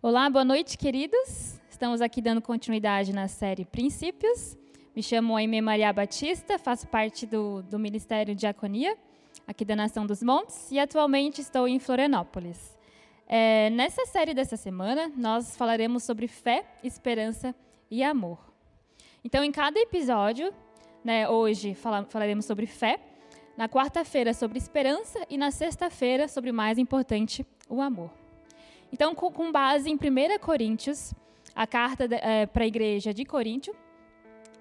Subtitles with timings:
[0.00, 1.60] Olá, boa noite, queridos.
[1.68, 4.56] Estamos aqui dando continuidade na série Princípios.
[4.94, 8.96] Me chamo Aimee Maria Batista, faço parte do, do Ministério Diaconia,
[9.44, 12.78] aqui da Nação dos Montes, e atualmente estou em Florianópolis.
[13.26, 17.52] É, nessa série dessa semana, nós falaremos sobre fé, esperança
[17.90, 18.38] e amor.
[19.24, 20.54] Então, em cada episódio,
[21.02, 23.00] né, hoje fala, falaremos sobre fé,
[23.56, 28.17] na quarta-feira sobre esperança e na sexta-feira sobre o mais importante, o amor.
[28.92, 31.12] Então, com, base em 1 Coríntios,
[31.54, 33.74] a carta é, para a igreja de Coríntio,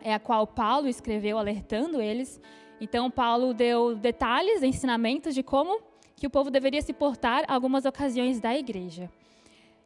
[0.01, 2.39] é a qual Paulo escreveu alertando eles.
[2.79, 5.81] Então, Paulo deu detalhes, ensinamentos de como
[6.15, 9.09] que o povo deveria se portar algumas ocasiões da igreja.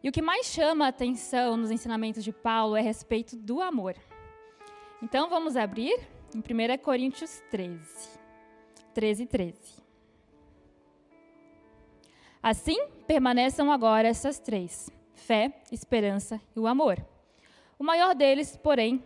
[0.03, 3.61] E o que mais chama a atenção nos ensinamentos de Paulo é a respeito do
[3.61, 3.95] amor.
[5.01, 5.99] Então, vamos abrir
[6.33, 8.19] em 1 Coríntios 13.
[8.93, 9.80] 13, 13.
[12.41, 16.97] Assim permaneçam agora essas três: fé, esperança e o amor.
[17.77, 19.03] O maior deles, porém,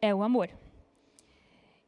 [0.00, 0.50] é o amor.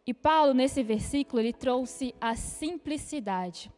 [0.06, 3.72] E Paulo, nesse versículo, ele trouxe a simplicidade.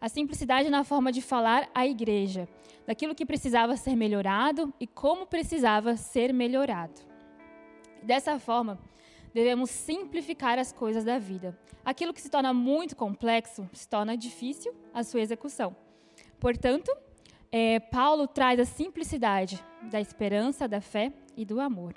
[0.00, 2.48] A simplicidade na forma de falar à igreja,
[2.86, 7.00] daquilo que precisava ser melhorado e como precisava ser melhorado.
[8.02, 8.78] Dessa forma,
[9.34, 11.58] devemos simplificar as coisas da vida.
[11.84, 15.74] Aquilo que se torna muito complexo se torna difícil a sua execução.
[16.42, 16.92] Portanto,
[17.52, 21.94] é, Paulo traz a simplicidade da esperança, da fé e do amor.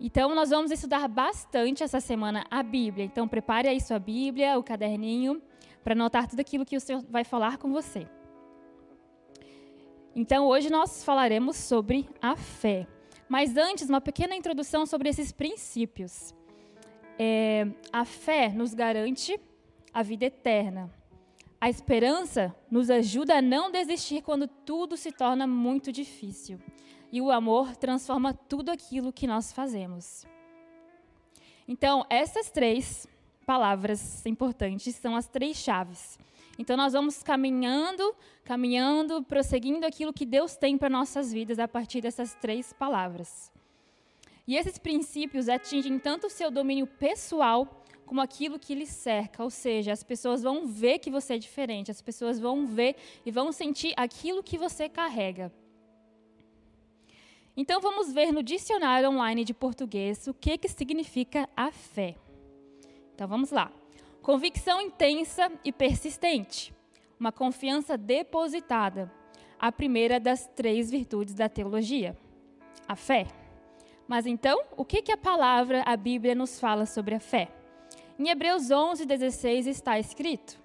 [0.00, 3.04] Então, nós vamos estudar bastante essa semana a Bíblia.
[3.04, 5.40] Então, prepare aí sua Bíblia, o caderninho,
[5.84, 8.08] para anotar tudo aquilo que o Senhor vai falar com você.
[10.12, 12.84] Então, hoje nós falaremos sobre a fé.
[13.28, 16.34] Mas antes, uma pequena introdução sobre esses princípios.
[17.16, 19.38] É, a fé nos garante
[19.94, 20.90] a vida eterna.
[21.60, 26.60] A esperança nos ajuda a não desistir quando tudo se torna muito difícil.
[27.10, 30.26] E o amor transforma tudo aquilo que nós fazemos.
[31.66, 33.06] Então, essas três
[33.46, 36.18] palavras importantes são as três chaves.
[36.58, 38.14] Então, nós vamos caminhando,
[38.44, 43.50] caminhando, prosseguindo aquilo que Deus tem para nossas vidas a partir dessas três palavras.
[44.46, 49.50] E esses princípios atingem tanto o seu domínio pessoal como aquilo que lhe cerca, ou
[49.50, 52.94] seja, as pessoas vão ver que você é diferente, as pessoas vão ver
[53.26, 55.52] e vão sentir aquilo que você carrega.
[57.56, 62.14] Então vamos ver no dicionário online de português o que, que significa a fé.
[63.14, 63.72] Então vamos lá.
[64.22, 66.72] Convicção intensa e persistente.
[67.18, 69.10] Uma confiança depositada.
[69.58, 72.16] A primeira das três virtudes da teologia.
[72.86, 73.26] A fé.
[74.06, 77.55] Mas então, o que, que a palavra, a Bíblia, nos fala sobre a fé?
[78.18, 80.58] Em Hebreus 11, 16 está escrito: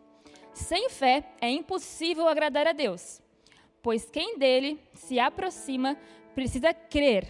[0.54, 3.22] Sem fé é impossível agradar a Deus,
[3.82, 5.98] pois quem dele se aproxima
[6.34, 7.28] precisa crer.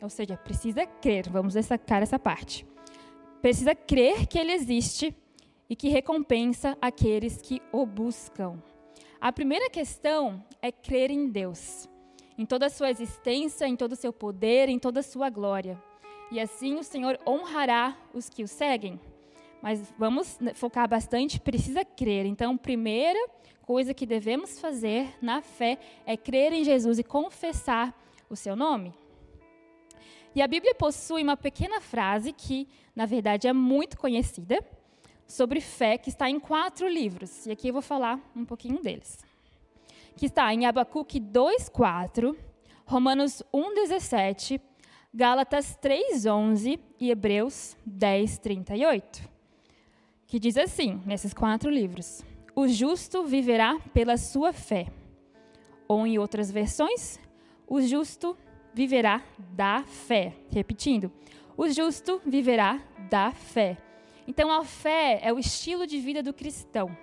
[0.00, 1.28] Ou seja, precisa crer.
[1.28, 2.66] Vamos destacar essa parte.
[3.42, 5.14] Precisa crer que ele existe
[5.68, 8.62] e que recompensa aqueles que o buscam.
[9.20, 11.86] A primeira questão é crer em Deus,
[12.38, 15.78] em toda a sua existência, em todo o seu poder, em toda a sua glória.
[16.32, 18.98] E assim o Senhor honrará os que o seguem.
[19.62, 22.26] Mas vamos focar bastante, precisa crer.
[22.26, 23.18] Então, primeira
[23.62, 27.94] coisa que devemos fazer na fé é crer em Jesus e confessar
[28.28, 28.94] o seu nome.
[30.34, 34.64] E a Bíblia possui uma pequena frase que, na verdade, é muito conhecida,
[35.26, 37.46] sobre fé que está em quatro livros.
[37.46, 39.18] E aqui eu vou falar um pouquinho deles.
[40.16, 42.36] Que está em Abacuque 2:4,
[42.84, 44.60] Romanos 1:17,
[45.14, 49.28] Gálatas 3:11 e Hebreus 10:38.
[50.30, 52.22] Que diz assim, nesses quatro livros:
[52.54, 54.86] O justo viverá pela sua fé.
[55.88, 57.18] Ou em outras versões,
[57.66, 58.38] o justo
[58.72, 60.32] viverá da fé.
[60.48, 61.10] Repetindo,
[61.56, 62.80] o justo viverá
[63.10, 63.76] da fé.
[64.24, 66.96] Então, a fé é o estilo de vida do cristão,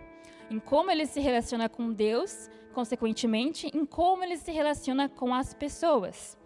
[0.49, 5.53] em como ele se relaciona com Deus, consequentemente, em como ele se relaciona com as
[5.53, 6.37] pessoas.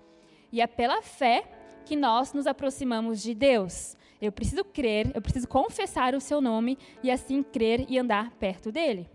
[0.51, 1.43] E é pela fé
[1.85, 3.95] que nós nos aproximamos de Deus.
[4.21, 8.71] Eu preciso crer, eu preciso confessar o seu nome e assim crer e andar perto
[8.71, 9.09] dele.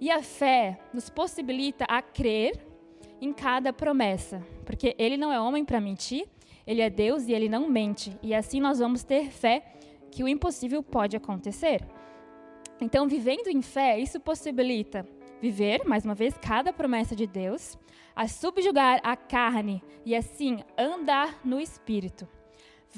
[0.00, 2.64] E a fé nos possibilita a crer
[3.20, 6.28] em cada promessa, porque ele não é homem para mentir,
[6.66, 8.16] ele é Deus e ele não mente.
[8.22, 9.62] E assim nós vamos ter fé
[10.10, 11.82] que o impossível pode acontecer.
[12.80, 15.06] Então, vivendo em fé, isso possibilita
[15.40, 17.78] viver, mais uma vez, cada promessa de Deus,
[18.14, 22.28] a subjugar a carne e assim andar no espírito.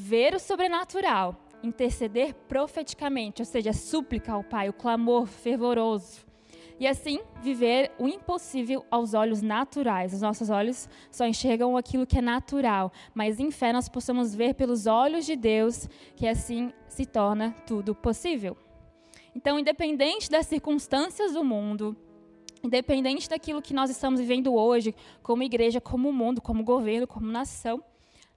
[0.01, 6.25] Ver o sobrenatural, interceder profeticamente, ou seja, súplica ao Pai, o clamor fervoroso.
[6.81, 10.15] e assim viver o impossível aos olhos naturais.
[10.15, 14.55] Os nossos olhos só enxergam aquilo que é natural, mas em fé nós possamos ver
[14.55, 18.57] pelos olhos de Deus, que assim se torna tudo possível.
[19.35, 21.97] Então, independente das circunstâncias do mundo,
[22.63, 27.83] independente daquilo que nós estamos vivendo hoje, como igreja, como mundo, como governo, como nação,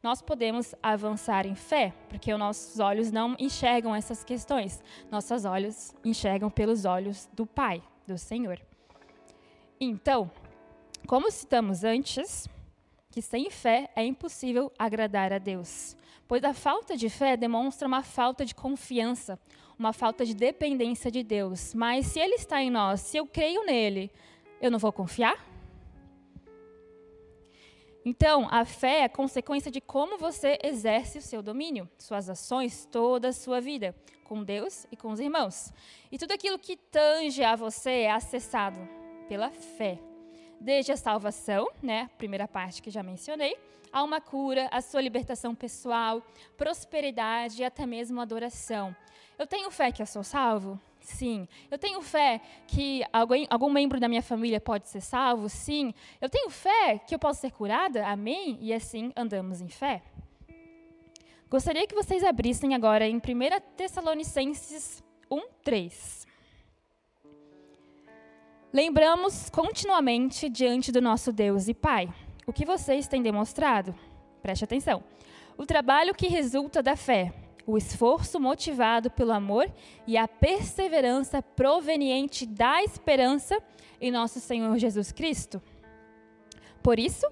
[0.03, 4.81] nós podemos avançar em fé, porque os nossos olhos não enxergam essas questões.
[5.12, 8.59] Nossos olhos enxergam pelos olhos do Pai, do Senhor.
[9.80, 10.31] Então,
[11.07, 12.48] como citamos antes,
[13.12, 15.95] que sem fé é impossível agradar a Deus,
[16.27, 19.39] pois a falta de fé demonstra uma falta de confiança,
[19.77, 21.74] uma falta de dependência de Deus.
[21.75, 24.12] Mas se Ele está em nós, se eu creio nele,
[24.59, 25.50] eu não vou confiar?
[28.03, 33.30] Então, a fé é consequência de como você exerce o seu domínio, suas ações, toda
[33.30, 35.71] a sua vida, com Deus e com os irmãos.
[36.12, 38.80] E tudo aquilo que tange a você é acessado
[39.30, 40.00] pela fé.
[40.59, 43.56] Desde a salvação, né, primeira parte que já mencionei,
[43.94, 46.25] a uma cura, a sua libertação pessoal,
[46.57, 48.95] prosperidade e até mesmo adoração.
[49.38, 50.80] Eu tenho fé que eu sou salvo?
[51.01, 51.48] Sim.
[51.69, 55.50] Eu tenho fé que alguém, algum membro da minha família pode ser salvo?
[55.50, 55.94] Sim.
[56.21, 58.07] Eu tenho fé que eu posso ser curada?
[58.07, 58.57] Amém?
[58.62, 60.01] E assim andamos em fé.
[61.50, 63.21] Gostaria que vocês abrissem agora em 1
[63.75, 66.27] Tessalonicenses 1, 3.
[68.71, 72.07] Lembramos continuamente diante do nosso Deus e Pai
[72.45, 73.95] o que vocês têm demonstrado.
[74.42, 75.03] Preste atenção.
[75.57, 77.33] O trabalho que resulta da fé
[77.66, 79.72] o esforço motivado pelo amor
[80.08, 83.62] e a perseverança proveniente da esperança
[84.00, 85.62] em nosso Senhor Jesus Cristo.
[86.81, 87.28] Por isso,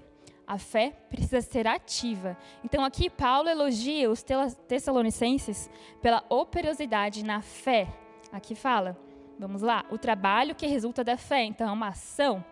[0.46, 2.36] a fé precisa ser ativa.
[2.64, 4.24] Então, aqui Paulo elogia os
[4.66, 5.70] Tessalonicenses
[6.02, 7.88] pela operosidade na fé.
[8.32, 8.98] Aqui fala,
[9.38, 11.44] vamos lá, o trabalho que resulta da fé.
[11.44, 12.44] Então, é uma ação.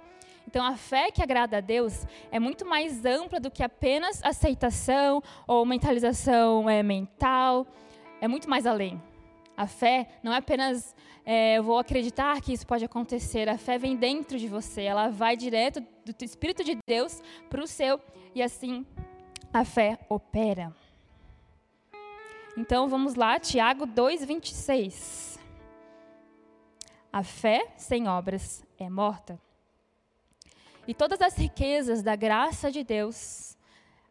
[0.48, 5.22] Então, a fé que agrada a Deus é muito mais ampla do que apenas aceitação
[5.46, 7.66] ou mentalização é, mental.
[8.18, 8.98] É muito mais além.
[9.54, 13.46] A fé não é apenas é, eu vou acreditar que isso pode acontecer.
[13.46, 14.84] A fé vem dentro de você.
[14.84, 18.00] Ela vai direto do Espírito de Deus para o seu
[18.34, 18.86] e assim
[19.52, 20.74] a fé opera.
[22.56, 25.38] Então vamos lá, Tiago 2:26.
[27.12, 29.38] A fé sem obras é morta.
[30.88, 33.58] E todas as riquezas da graça de Deus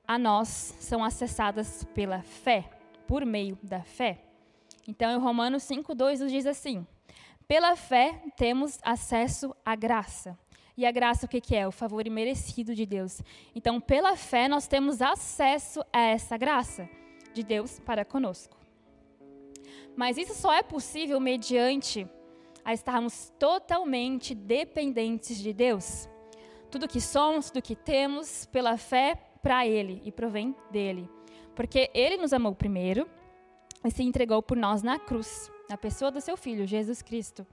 [0.07, 2.69] a nós são acessadas pela fé,
[3.07, 4.19] por meio da fé.
[4.87, 6.85] Então, em Romanos 5:2 nos diz assim:
[7.47, 10.37] Pela fé temos acesso à graça.
[10.77, 11.67] E a graça o que, que é?
[11.67, 13.23] O favor imerecido de Deus.
[13.55, 16.87] Então, pela fé nós temos acesso a essa graça
[17.33, 18.55] de Deus para conosco.
[19.95, 22.07] Mas isso só é possível mediante
[22.63, 26.07] a estarmos totalmente dependentes de Deus
[26.77, 31.09] tudo que somos, tudo que temos, pela fé para Ele e provém dele.
[31.55, 33.09] Porque Ele nos amou primeiro
[33.83, 37.47] e se entregou por nós na cruz, na pessoa do seu Filho, Jesus Cristo.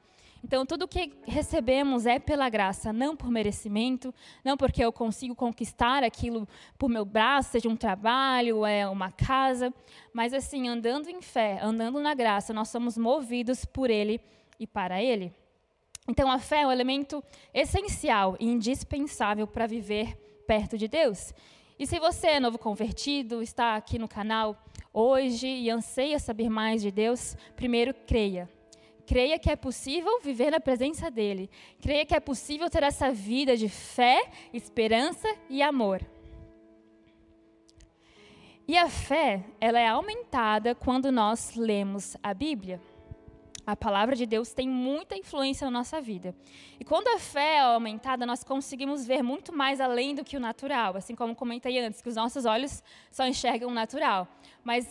[0.44, 4.12] Então, tudo que recebemos é pela graça, não por merecimento,
[4.44, 6.47] não porque eu consigo conquistar aquilo
[6.77, 9.73] por meu braço, seja um trabalho, é uma casa,
[10.12, 14.20] mas assim, andando em fé, andando na graça, nós somos movidos por Ele
[14.61, 15.32] e para Ele.
[16.06, 17.23] Então, a fé é um elemento
[17.53, 20.17] essencial e indispensável para viver
[20.47, 21.33] perto de Deus.
[21.79, 24.56] E se você é novo convertido, está aqui no canal
[24.93, 28.49] hoje e anseia saber mais de Deus, primeiro creia.
[29.06, 31.51] Creia que é possível viver na presença dEle.
[31.81, 36.01] Creia que é possível ter essa vida de fé, esperança e amor.
[38.67, 42.81] E a fé, ela é aumentada quando nós lemos a Bíblia.
[43.67, 46.35] A palavra de Deus tem muita influência na nossa vida.
[46.79, 50.41] E quando a fé é aumentada, nós conseguimos ver muito mais além do que o
[50.41, 50.97] natural.
[50.97, 54.29] Assim como comentei antes, que os nossos olhos só enxergam o natural.
[54.63, 54.87] Mas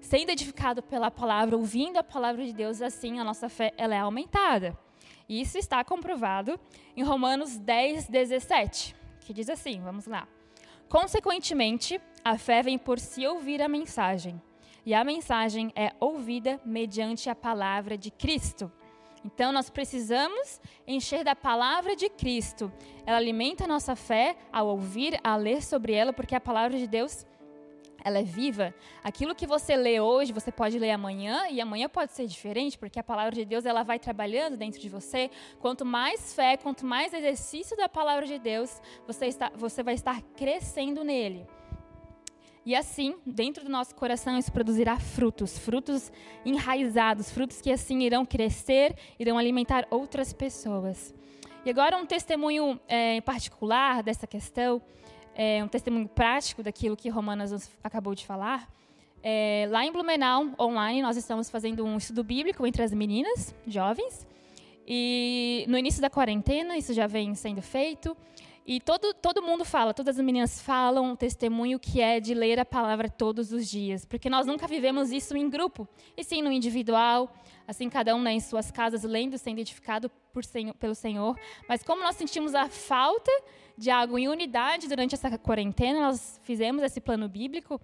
[0.00, 3.98] sendo edificado pela palavra, ouvindo a palavra de Deus, assim a nossa fé ela é
[3.98, 4.76] aumentada.
[5.28, 6.58] E isso está comprovado
[6.96, 10.26] em Romanos 10, 17, que diz assim: vamos lá.
[10.88, 14.40] Consequentemente, a fé vem por se ouvir a mensagem
[14.86, 18.70] e a mensagem é ouvida mediante a palavra de Cristo.
[19.24, 22.72] Então, nós precisamos encher da palavra de Cristo.
[23.04, 26.86] Ela alimenta a nossa fé ao ouvir, a ler sobre ela, porque a palavra de
[26.86, 27.26] Deus
[28.04, 28.72] ela é viva.
[29.02, 33.00] Aquilo que você lê hoje, você pode ler amanhã e amanhã pode ser diferente, porque
[33.00, 35.28] a palavra de Deus ela vai trabalhando dentro de você.
[35.58, 40.22] Quanto mais fé, quanto mais exercício da palavra de Deus, você, está, você vai estar
[40.36, 41.44] crescendo nele.
[42.66, 46.10] E assim, dentro do nosso coração, isso produzirá frutos, frutos
[46.44, 51.14] enraizados, frutos que assim irão crescer, irão alimentar outras pessoas.
[51.64, 54.82] E agora um testemunho é, em particular dessa questão,
[55.32, 58.68] é, um testemunho prático daquilo que Romanas acabou de falar.
[59.22, 64.26] É, lá em Blumenau, online, nós estamos fazendo um estudo bíblico entre as meninas jovens.
[64.84, 68.16] E no início da quarentena, isso já vem sendo feito.
[68.68, 72.58] E todo, todo mundo fala, todas as meninas falam o testemunho que é de ler
[72.58, 74.04] a palavra todos os dias.
[74.04, 77.32] Porque nós nunca vivemos isso em grupo, e sim no individual,
[77.68, 80.42] assim, cada um né, em suas casas, lendo, sendo edificado por,
[80.80, 81.38] pelo Senhor.
[81.68, 83.30] Mas como nós sentimos a falta
[83.78, 87.80] de algo em unidade durante essa quarentena, nós fizemos esse plano bíblico.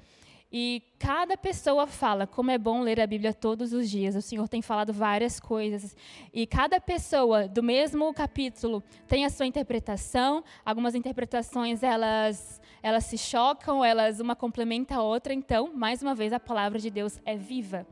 [0.55, 4.15] E cada pessoa fala como é bom ler a Bíblia todos os dias.
[4.15, 5.97] O Senhor tem falado várias coisas.
[6.31, 10.45] E cada pessoa do mesmo capítulo tem a sua interpretação.
[10.63, 15.33] Algumas interpretações elas elas se chocam, elas uma complementa a outra.
[15.33, 17.87] Então, mais uma vez a palavra de Deus é viva.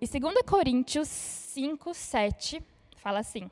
[0.00, 2.62] E 2 Coríntios 5, 7
[2.96, 3.50] fala assim: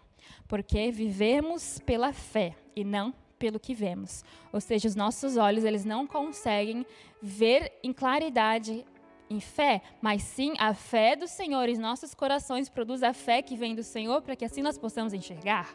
[0.48, 4.22] Porque vivemos pela fé e não pelo que vemos.
[4.52, 6.86] Ou seja, os nossos olhos eles não conseguem
[7.20, 8.84] ver em claridade
[9.30, 11.68] em fé, mas sim a fé do Senhor.
[11.68, 15.14] E nossos corações produz a fé que vem do Senhor para que assim nós possamos
[15.14, 15.74] enxergar.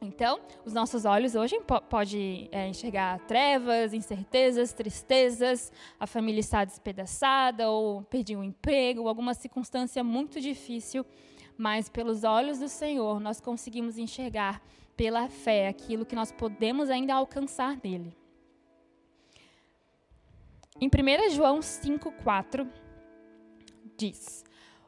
[0.00, 7.70] Então, os nossos olhos hoje podem é, enxergar trevas, incertezas, tristezas, a família está despedaçada,
[7.70, 11.04] ou perdi um emprego, alguma circunstância muito difícil,
[11.56, 14.62] mas pelos olhos do Senhor nós conseguimos enxergar
[14.96, 18.16] pela fé aquilo que nós podemos ainda alcançar nele.
[20.80, 22.68] Em 1 João 5,4
[23.96, 24.44] diz: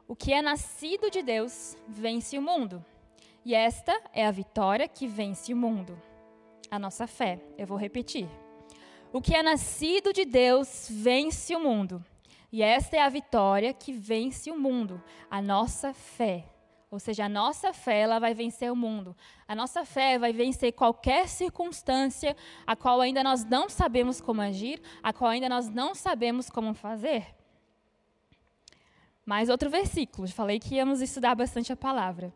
[0.06, 2.84] O que é nascido de Deus vence o mundo,
[3.44, 6.00] e esta é a vitória que vence o mundo.
[6.70, 7.40] A nossa fé.
[7.56, 8.28] Eu vou repetir.
[9.10, 12.04] O que é nascido de Deus vence o mundo,
[12.52, 16.44] e esta é a vitória que vence o mundo, a nossa fé.
[16.90, 19.14] Ou seja, a nossa fé ela vai vencer o mundo.
[19.46, 22.34] A nossa fé vai vencer qualquer circunstância
[22.66, 26.72] a qual ainda nós não sabemos como agir, a qual ainda nós não sabemos como
[26.72, 27.26] fazer.
[29.24, 32.32] Mais outro versículo, falei que íamos estudar bastante a palavra.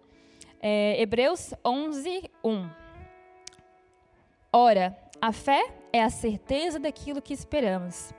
[0.60, 2.70] É, Hebreus 11, 1.
[4.52, 8.12] Ora, a fé é a certeza daquilo que esperamos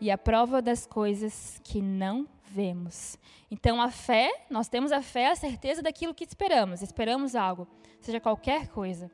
[0.00, 3.18] e a prova das coisas que não vemos.
[3.50, 6.82] Então, a fé, nós temos a fé, a certeza daquilo que esperamos.
[6.82, 7.66] Esperamos algo,
[8.00, 9.10] seja qualquer coisa.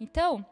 [0.00, 0.44] Então,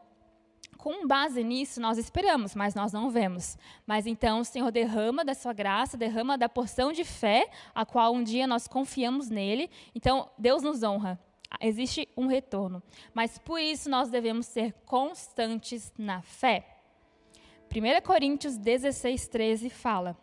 [0.77, 3.57] com base nisso, nós esperamos, mas nós não vemos.
[3.85, 8.13] Mas então o Senhor derrama da sua graça, derrama da porção de fé, a qual
[8.13, 9.69] um dia nós confiamos nele.
[9.93, 11.19] Então, Deus nos honra.
[11.59, 12.81] Existe um retorno.
[13.13, 16.78] Mas por isso nós devemos ser constantes na fé.
[17.71, 20.17] 1 Coríntios 16, 13 fala: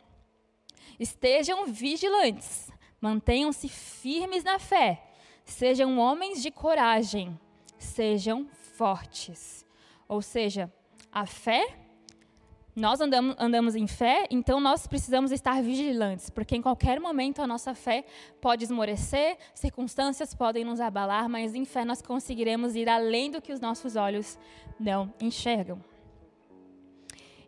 [0.98, 5.02] Estejam vigilantes, mantenham-se firmes na fé,
[5.44, 7.38] sejam homens de coragem,
[7.78, 9.64] sejam fortes.
[10.08, 10.72] Ou seja,
[11.12, 11.78] a fé,
[12.74, 17.46] nós andamos, andamos em fé, então nós precisamos estar vigilantes, porque em qualquer momento a
[17.46, 18.04] nossa fé
[18.40, 23.52] pode esmorecer, circunstâncias podem nos abalar, mas em fé nós conseguiremos ir além do que
[23.52, 24.36] os nossos olhos
[24.80, 25.80] não enxergam.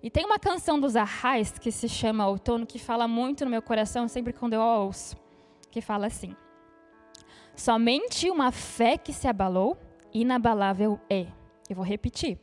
[0.08, 3.60] E tem uma canção dos Arrais que se chama Outono, que fala muito no meu
[3.60, 5.14] coração sempre quando eu a ouço,
[5.70, 6.34] que fala assim:
[7.54, 9.76] Somente uma fé que se abalou,
[10.10, 11.26] inabalável é.
[11.68, 12.38] Eu vou repetir.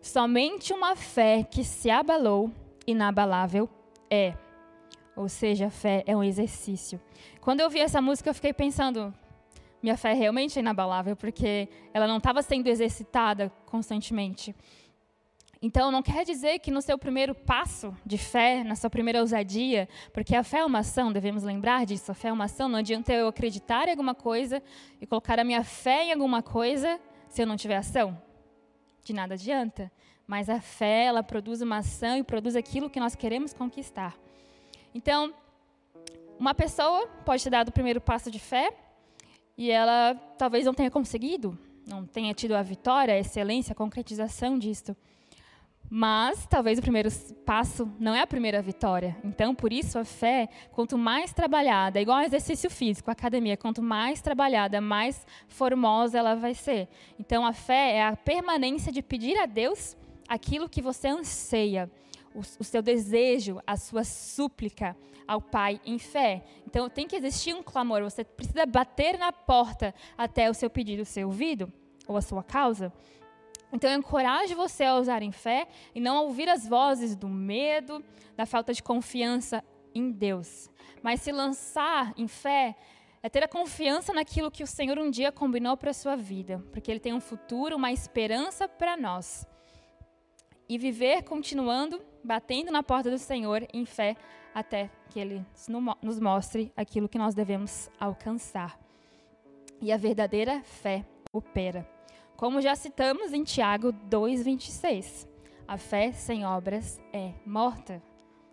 [0.00, 2.50] Somente uma fé que se abalou,
[2.86, 3.68] inabalável
[4.08, 4.32] é.
[5.14, 6.98] Ou seja, a fé é um exercício.
[7.42, 9.12] Quando eu vi essa música, eu fiquei pensando,
[9.82, 14.56] minha fé é realmente inabalável, porque ela não estava sendo exercitada constantemente.
[15.66, 19.88] Então, não quer dizer que no seu primeiro passo de fé, na sua primeira ousadia,
[20.12, 22.78] porque a fé é uma ação, devemos lembrar disso, a fé é uma ação, não
[22.78, 24.62] adianta eu acreditar em alguma coisa
[25.00, 28.16] e colocar a minha fé em alguma coisa se eu não tiver ação.
[29.02, 29.90] De nada adianta.
[30.24, 34.16] Mas a fé, ela produz uma ação e produz aquilo que nós queremos conquistar.
[34.94, 35.34] Então,
[36.38, 38.72] uma pessoa pode ter dado o primeiro passo de fé
[39.58, 44.56] e ela talvez não tenha conseguido, não tenha tido a vitória, a excelência, a concretização
[44.56, 44.96] disto.
[45.88, 47.08] Mas talvez o primeiro
[47.44, 49.16] passo não é a primeira vitória.
[49.22, 53.82] Então, por isso, a fé, quanto mais trabalhada, igual ao exercício físico, a academia, quanto
[53.82, 56.88] mais trabalhada, mais formosa ela vai ser.
[57.18, 59.96] Então, a fé é a permanência de pedir a Deus
[60.28, 61.90] aquilo que você anseia,
[62.34, 66.44] o, o seu desejo, a sua súplica ao Pai em fé.
[66.66, 71.04] Então, tem que existir um clamor, você precisa bater na porta até o seu pedido
[71.04, 71.72] ser ouvido,
[72.08, 72.92] ou a sua causa.
[73.72, 78.04] Então, eu encorajo você a usar em fé e não ouvir as vozes do medo,
[78.36, 79.62] da falta de confiança
[79.94, 80.70] em Deus.
[81.02, 82.76] Mas se lançar em fé,
[83.22, 86.62] é ter a confiança naquilo que o Senhor um dia combinou para a sua vida,
[86.70, 89.46] porque Ele tem um futuro, uma esperança para nós.
[90.68, 94.16] E viver continuando, batendo na porta do Senhor em fé,
[94.54, 95.44] até que Ele
[96.02, 98.78] nos mostre aquilo que nós devemos alcançar.
[99.80, 101.95] E a verdadeira fé opera.
[102.36, 105.26] Como já citamos em Tiago 2,26,
[105.66, 108.02] a fé sem obras é morta.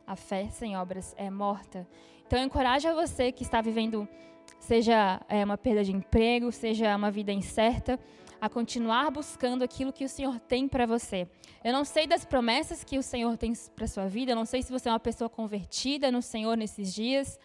[0.07, 1.85] A fé sem obras é morta.
[2.25, 4.07] Então, eu encorajo a você que está vivendo,
[4.57, 7.99] seja é, uma perda de emprego, seja uma vida incerta,
[8.39, 11.27] a continuar buscando aquilo que o Senhor tem para você.
[11.61, 14.61] Eu não sei das promessas que o Senhor tem para sua vida, eu não sei
[14.61, 17.37] se você é uma pessoa convertida no Senhor nesses dias,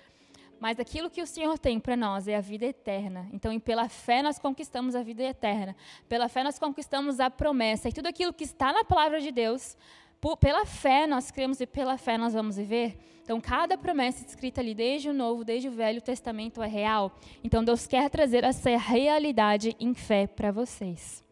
[0.60, 3.28] mas aquilo que o Senhor tem para nós é a vida eterna.
[3.32, 5.76] Então, pela fé nós conquistamos a vida eterna.
[6.08, 7.88] Pela fé nós conquistamos a promessa.
[7.88, 9.76] E tudo aquilo que está na palavra de Deus,
[10.20, 12.98] por, pela fé nós cremos e pela fé nós vamos viver.
[13.22, 17.16] Então, cada promessa escrita ali, desde o Novo, desde o Velho Testamento, é real.
[17.44, 21.24] Então, Deus quer trazer essa realidade em fé para vocês.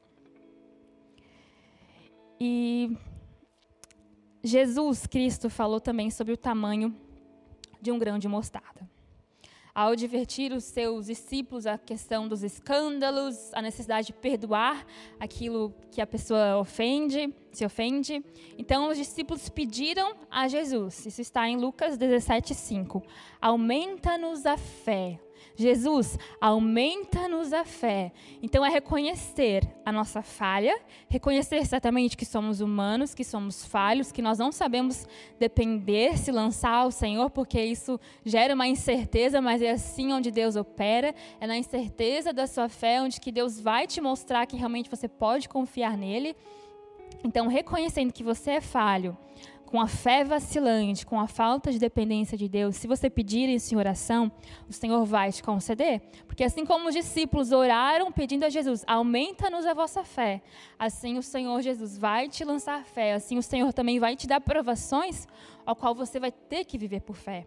[2.38, 2.96] E
[4.44, 6.94] Jesus Cristo falou também sobre o tamanho
[7.80, 8.95] de um grão de mostarda
[9.76, 14.86] ao advertir os seus discípulos a questão dos escândalos, a necessidade de perdoar
[15.20, 18.24] aquilo que a pessoa ofende, se ofende.
[18.56, 23.02] Então os discípulos pediram a Jesus, isso está em Lucas 17:5.
[23.38, 25.20] Aumenta-nos a fé.
[25.54, 28.12] Jesus, aumenta-nos a fé.
[28.42, 30.78] Então é reconhecer a nossa falha,
[31.08, 35.06] reconhecer certamente que somos humanos, que somos falhos, que nós não sabemos
[35.38, 40.56] depender, se lançar ao Senhor, porque isso gera uma incerteza, mas é assim onde Deus
[40.56, 44.90] opera, é na incerteza da sua fé onde que Deus vai te mostrar que realmente
[44.90, 46.36] você pode confiar nele.
[47.24, 49.16] Então, reconhecendo que você é falho,
[49.66, 53.74] com a fé vacilante, com a falta de dependência de Deus, se você pedir isso
[53.74, 54.30] em oração,
[54.68, 56.00] o Senhor vai te conceder.
[56.26, 60.40] Porque assim como os discípulos oraram pedindo a Jesus, aumenta-nos a vossa fé,
[60.78, 64.40] assim o Senhor Jesus vai te lançar fé, assim o Senhor também vai te dar
[64.40, 65.26] provações
[65.66, 67.46] ao qual você vai ter que viver por fé.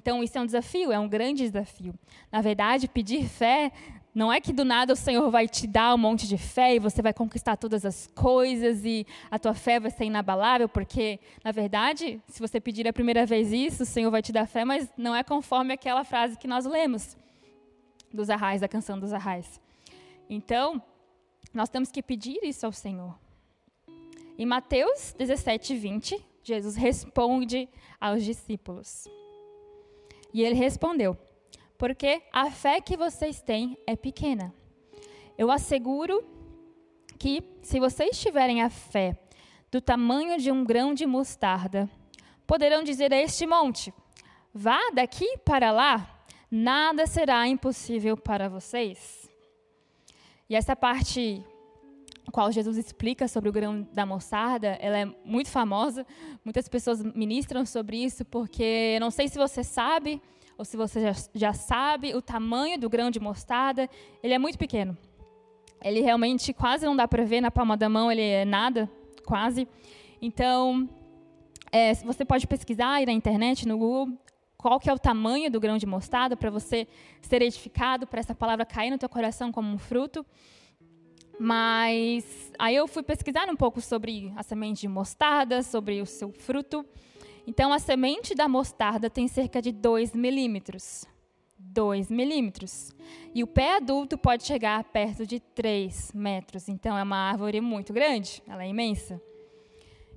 [0.00, 1.92] Então, isso é um desafio, é um grande desafio.
[2.30, 3.72] Na verdade, pedir fé
[4.16, 6.78] não é que do nada o Senhor vai te dar um monte de fé e
[6.78, 11.52] você vai conquistar todas as coisas e a tua fé vai ser inabalável, porque, na
[11.52, 14.88] verdade, se você pedir a primeira vez isso, o Senhor vai te dar fé, mas
[14.96, 17.14] não é conforme aquela frase que nós lemos
[18.10, 19.60] dos arrais, da canção dos arrais.
[20.30, 20.82] Então,
[21.52, 23.14] nós temos que pedir isso ao Senhor.
[24.38, 27.68] Em Mateus 17, 20, Jesus responde
[28.00, 29.06] aos discípulos.
[30.32, 31.18] E ele respondeu:
[31.78, 34.54] porque a fé que vocês têm é pequena.
[35.36, 36.24] Eu asseguro
[37.18, 39.16] que, se vocês tiverem a fé
[39.70, 41.88] do tamanho de um grão de mostarda,
[42.46, 43.92] poderão dizer a este monte:
[44.52, 49.28] vá daqui para lá, nada será impossível para vocês.
[50.48, 51.44] E essa parte
[52.32, 56.06] qual Jesus explica sobre o grão da mostarda, ela é muito famosa.
[56.44, 60.20] Muitas pessoas ministram sobre isso porque não sei se você sabe,
[60.58, 63.88] ou se você já, já sabe, o tamanho do grão de mostarda,
[64.22, 64.96] ele é muito pequeno.
[65.82, 68.90] Ele realmente quase não dá para ver na palma da mão, ele é nada,
[69.24, 69.68] quase.
[70.20, 70.88] Então,
[71.70, 74.16] é, você pode pesquisar aí na internet, no Google,
[74.56, 76.88] qual que é o tamanho do grão de mostarda para você
[77.20, 80.24] ser edificado, para essa palavra cair no teu coração como um fruto.
[81.38, 86.32] Mas aí eu fui pesquisar um pouco sobre a semente de mostarda, sobre o seu
[86.32, 86.84] fruto.
[87.46, 91.04] Então, a semente da mostarda tem cerca de 2 milímetros.
[91.58, 92.90] 2 milímetros.
[93.34, 96.68] E o pé adulto pode chegar perto de 3 metros.
[96.68, 99.20] Então, é uma árvore muito grande, ela é imensa.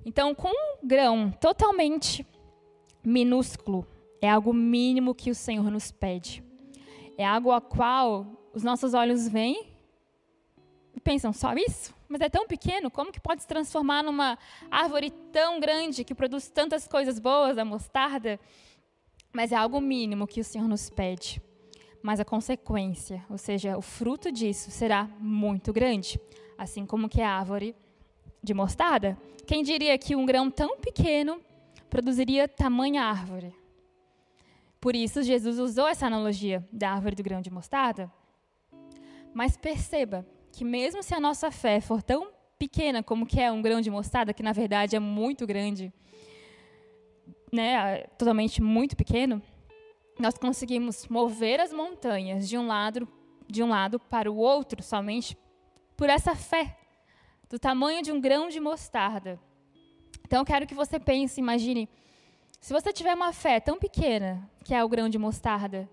[0.04, 2.26] Então, com um grão totalmente
[3.04, 3.86] minúsculo,
[4.20, 6.42] é algo mínimo que o Senhor nos pede.
[7.16, 9.69] É algo a qual os nossos olhos veem
[11.00, 11.94] e pensam: só isso?
[12.08, 14.38] Mas é tão pequeno, como que pode se transformar numa
[14.70, 18.38] árvore tão grande que produz tantas coisas boas, a mostarda?
[19.32, 21.40] Mas é algo mínimo que o Senhor nos pede.
[22.02, 26.20] Mas a consequência, ou seja, o fruto disso será muito grande,
[26.58, 27.74] assim como que a árvore
[28.42, 29.16] de mostarda.
[29.46, 31.40] Quem diria que um grão tão pequeno
[31.88, 33.54] produziria tamanha árvore?
[34.80, 38.10] Por isso, Jesus usou essa analogia da árvore do grão de mostarda.
[39.32, 43.62] Mas perceba que mesmo se a nossa fé for tão pequena como que é um
[43.62, 45.92] grão de mostarda, que na verdade é muito grande,
[47.52, 49.42] né, totalmente muito pequeno,
[50.18, 53.08] nós conseguimos mover as montanhas de um lado,
[53.48, 55.36] de um lado para o outro somente
[55.96, 56.76] por essa fé
[57.48, 59.40] do tamanho de um grão de mostarda.
[60.26, 61.88] Então eu quero que você pense, imagine,
[62.60, 65.88] se você tiver uma fé tão pequena, que é o grão de mostarda,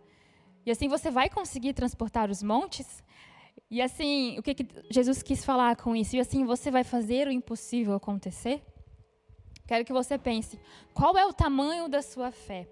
[0.68, 3.02] E assim você vai conseguir transportar os montes?
[3.70, 6.16] E assim, o que, que Jesus quis falar com isso?
[6.16, 8.62] E assim você vai fazer o impossível acontecer?
[9.68, 10.58] Quero que você pense,
[10.94, 12.68] qual é o tamanho da sua fé?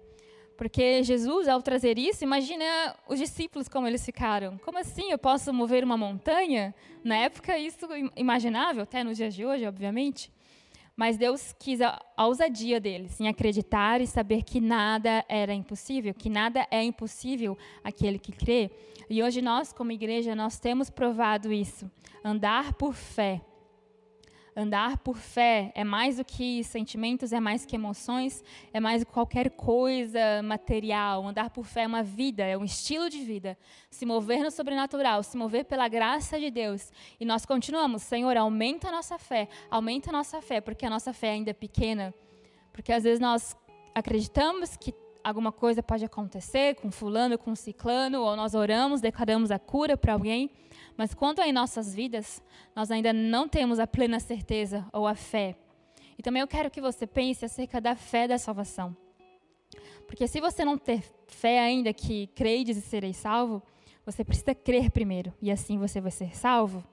[0.56, 2.64] Porque Jesus, ao trazer isso, imagina
[3.06, 4.56] os discípulos como eles ficaram.
[4.58, 6.74] Como assim eu posso mover uma montanha?
[7.04, 10.32] Na época, isso imaginável, até nos dias de hoje, obviamente.
[10.96, 16.30] Mas Deus quis a, ousadia deles em acreditar e saber que nada era impossível, que
[16.30, 18.70] nada é impossível aquele que crê.
[19.10, 21.90] E hoje nós, como igreja, nós temos provado isso.
[22.24, 23.42] Andar por fé
[24.58, 28.42] Andar por fé é mais do que sentimentos, é mais que emoções,
[28.72, 31.26] é mais do que qualquer coisa material.
[31.26, 33.58] Andar por fé é uma vida, é um estilo de vida.
[33.90, 36.90] Se mover no sobrenatural, se mover pela graça de Deus.
[37.20, 41.12] E nós continuamos, Senhor, aumenta a nossa fé, aumenta a nossa fé, porque a nossa
[41.12, 42.14] fé ainda é pequena.
[42.72, 43.54] Porque às vezes nós
[43.94, 49.58] acreditamos que alguma coisa pode acontecer com fulano, com ciclano, ou nós oramos, declaramos a
[49.58, 50.50] cura para alguém,
[50.96, 52.42] mas quanto em nossas vidas,
[52.74, 55.56] nós ainda não temos a plena certeza ou a fé.
[56.18, 58.96] E também eu quero que você pense acerca da fé da salvação.
[60.06, 63.62] Porque se você não ter fé ainda que credes e sereis salvo,
[64.04, 66.84] você precisa crer primeiro, e assim você vai ser salvo.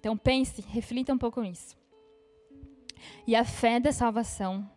[0.00, 1.76] Então pense, reflita um pouco nisso.
[3.26, 4.68] E a fé da salvação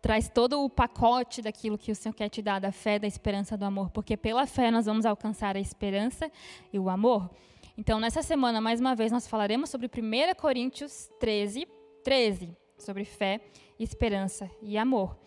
[0.00, 3.56] traz todo o pacote daquilo que o Senhor quer te dar, da fé, da esperança,
[3.56, 6.30] do amor, porque pela fé nós vamos alcançar a esperança
[6.72, 7.30] e o amor.
[7.78, 11.68] Então, nessa semana, mais uma vez, nós falaremos sobre 1 Coríntios 13,
[12.02, 13.40] 13, sobre fé,
[13.78, 15.18] esperança e amor.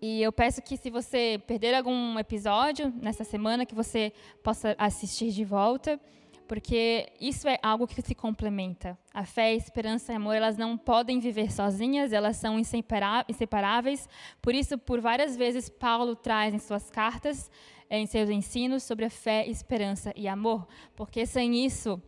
[0.00, 4.10] E eu peço que, se você perder algum episódio nessa semana, que você
[4.42, 6.00] possa assistir de volta
[6.50, 8.98] porque isso é algo que se complementa.
[9.14, 14.08] A fé, a esperança e amor, elas não podem viver sozinhas, elas são inseparáveis.
[14.42, 17.48] Por isso, por várias vezes, Paulo traz em suas cartas,
[17.90, 22.00] em seus ensinos, sobre a fé, esperança e amor, porque sem isso,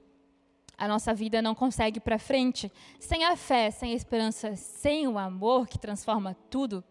[0.79, 2.71] a nossa vida não consegue para frente.
[2.99, 6.85] Sem a fé, sem a esperança, sem o amor que transforma tudo,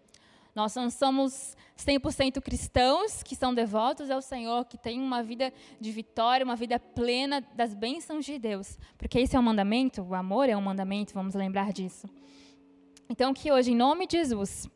[0.54, 5.92] nós não somos 100% cristãos que são devotos ao Senhor, que têm uma vida de
[5.92, 8.78] vitória, uma vida plena das bênçãos de Deus.
[8.98, 12.08] Porque esse é um mandamento, o amor é um mandamento, vamos lembrar disso.
[13.10, 14.70] Então, que hoje, em nome de Jesus,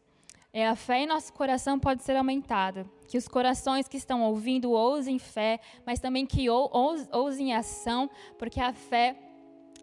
[0.55, 2.85] é, a fé em nosso coração pode ser aumentada.
[3.09, 8.71] Que os corações que estão ouvindo ousem fé, mas também que ousem ação, porque a
[8.71, 9.17] fé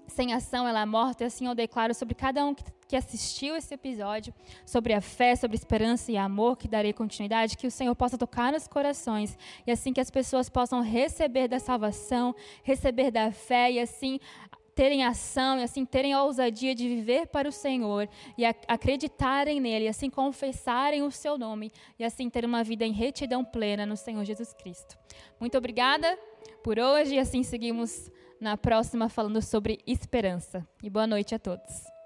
[0.06, 2.54] sem ação ela é morta, e assim eu declaro sobre cada um
[2.88, 4.32] que assistiu esse episódio,
[4.64, 8.50] sobre a fé, sobre esperança e amor, que darei continuidade, que o Senhor possa tocar
[8.50, 13.78] nos corações, e assim que as pessoas possam receber da salvação, receber da fé, e
[13.78, 14.18] assim
[14.74, 19.84] terem ação e assim terem a ousadia de viver para o Senhor e acreditarem nele,
[19.84, 23.96] e assim confessarem o seu nome e assim ter uma vida em retidão plena no
[23.96, 24.96] Senhor Jesus Cristo.
[25.38, 26.18] Muito obrigada
[26.62, 30.66] por hoje e assim seguimos na próxima falando sobre esperança.
[30.82, 32.01] E boa noite a todos.